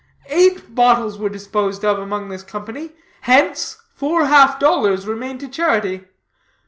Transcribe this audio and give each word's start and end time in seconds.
Eight 0.29 0.73
bottles 0.73 1.19
were 1.19 1.29
disposed 1.29 1.85
of 1.85 1.99
among 1.99 2.29
this 2.29 2.41
company. 2.41 2.93
Hence, 3.21 3.77
four 3.93 4.25
half 4.25 4.59
dollars 4.59 5.05
remain 5.05 5.37
to 5.37 5.47
charity. 5.47 6.05